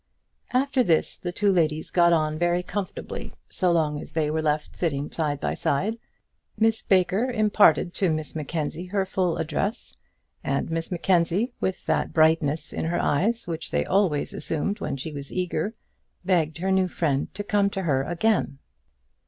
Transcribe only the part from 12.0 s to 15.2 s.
brightness in her eyes which they always assumed when she